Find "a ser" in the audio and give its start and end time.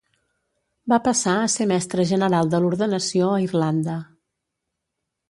1.41-1.67